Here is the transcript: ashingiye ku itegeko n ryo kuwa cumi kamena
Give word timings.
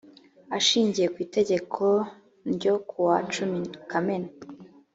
ashingiye 0.57 1.07
ku 1.13 1.17
itegeko 1.25 1.83
n 2.45 2.47
ryo 2.55 2.73
kuwa 2.89 3.15
cumi 3.33 3.59
kamena 3.89 4.29